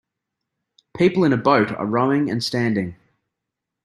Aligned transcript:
People 0.97 1.25
in 1.25 1.31
a 1.31 1.37
boat 1.37 1.69
are 1.73 1.85
rowing 1.85 2.31
and 2.31 2.43
standing. 2.43 2.95